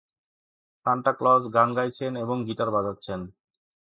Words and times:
Santa 0.85 1.11
Claus 1.19 1.43
গান 1.55 1.69
গাইছেন 1.77 2.11
এবং 2.15 2.37
গিটার 2.47 2.69
বাজাচ্ছেন। 2.75 3.19